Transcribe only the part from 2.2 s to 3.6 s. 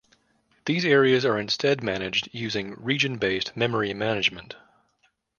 using region-based